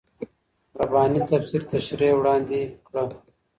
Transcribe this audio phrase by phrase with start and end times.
[0.81, 3.03] رباني تفسیر تشريح وړاندې کړه.